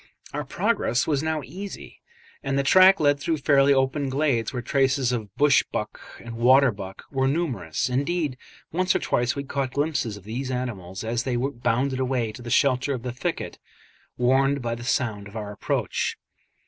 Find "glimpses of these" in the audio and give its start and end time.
9.75-10.49